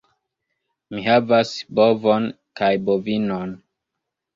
[0.93, 1.53] Mi havas
[1.83, 3.59] bovon kaj bovinon.